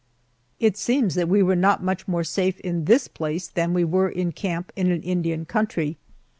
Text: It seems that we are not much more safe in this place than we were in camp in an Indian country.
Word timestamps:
It 0.59 0.77
seems 0.77 1.13
that 1.13 1.29
we 1.29 1.43
are 1.43 1.55
not 1.55 1.83
much 1.83 2.07
more 2.07 2.23
safe 2.23 2.59
in 2.61 2.85
this 2.85 3.07
place 3.07 3.47
than 3.47 3.71
we 3.71 3.83
were 3.83 4.09
in 4.09 4.31
camp 4.31 4.71
in 4.75 4.89
an 4.91 5.03
Indian 5.03 5.45
country. 5.45 5.95